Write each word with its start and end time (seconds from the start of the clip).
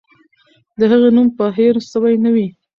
د 0.77 0.81
هغې 0.91 1.09
نوم 1.15 1.27
به 1.37 1.45
هېر 1.57 1.75
سوی 1.91 2.13
نه 2.23 2.29
وي. 2.35 2.47